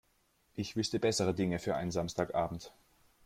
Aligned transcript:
Ich 0.55 0.75
wüsste 0.75 0.99
bessere 0.99 1.35
Dinge 1.35 1.59
für 1.59 1.75
einen 1.75 1.91
Samstagabend. 1.91 2.73